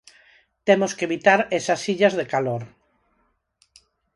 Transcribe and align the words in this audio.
Temos 0.67 0.91
que 0.97 1.05
evitar 1.09 1.39
esas 1.59 1.81
illas 1.93 2.13
de 2.19 2.25
calor. 2.33 2.61